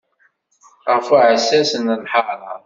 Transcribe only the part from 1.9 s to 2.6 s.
lḥara.